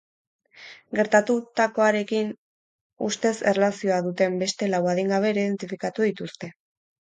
[0.99, 2.31] Gertatutakoarekin
[3.09, 6.53] ustez erlazioa duten beste lau adingabe ere identifikatu dituzte.